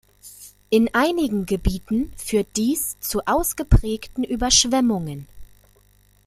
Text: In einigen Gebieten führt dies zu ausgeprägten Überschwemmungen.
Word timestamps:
In 0.71 0.91
einigen 0.95 1.45
Gebieten 1.45 2.11
führt 2.17 2.47
dies 2.55 2.99
zu 3.01 3.21
ausgeprägten 3.27 4.23
Überschwemmungen. 4.23 5.27